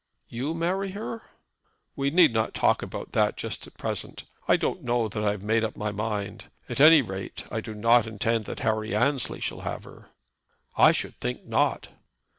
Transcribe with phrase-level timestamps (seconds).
[0.29, 1.21] "You marry her!"
[1.95, 4.23] "We need not talk about that just at present.
[4.47, 6.45] I don't know that I've made up my mind.
[6.67, 10.09] At any rate, I do not intend that Harry Annesley shall have her."
[10.75, 11.89] "I should think not."